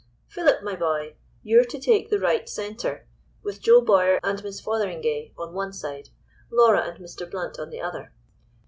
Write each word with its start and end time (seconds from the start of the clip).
Philip, 0.29 0.63
my 0.63 0.75
boy! 0.75 1.15
you're 1.43 1.63
to 1.65 1.79
take 1.79 2.09
the 2.09 2.17
right 2.17 2.49
centre, 2.49 3.07
with 3.43 3.61
Joe 3.61 3.81
Bowyer 3.81 4.19
and 4.23 4.43
Miss 4.43 4.59
Fotheringay 4.59 5.33
on 5.37 5.53
one 5.53 5.73
side, 5.73 6.09
Laura 6.49 6.89
and 6.89 6.97
Mr. 6.97 7.29
Blount 7.29 7.59
on 7.59 7.69
the 7.69 7.81
other. 7.81 8.11